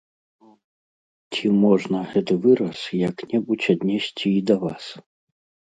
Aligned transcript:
Ці 1.33 1.45
можна 1.65 1.97
гэты 2.15 2.33
выраз 2.47 2.79
як-небудзь 3.07 3.71
аднесці 3.77 4.27
і 4.39 4.45
да 4.51 4.55
вас? 4.67 4.85